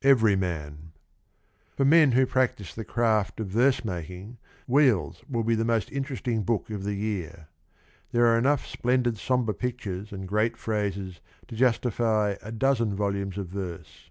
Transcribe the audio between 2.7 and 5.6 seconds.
the craft of verse making, 'Wheels' will be